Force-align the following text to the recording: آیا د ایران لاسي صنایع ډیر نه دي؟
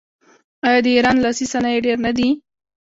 آیا 0.67 0.79
د 0.85 0.87
ایران 0.95 1.17
لاسي 1.23 1.45
صنایع 1.51 1.79
ډیر 1.85 1.97
نه 2.05 2.11
دي؟ 2.17 2.29